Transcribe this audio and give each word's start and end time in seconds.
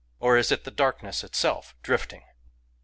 —or 0.19 0.35
is 0.35 0.49
the 0.49 0.71
darkness 0.71 1.23
itself 1.23 1.75
drifting 1.83 2.23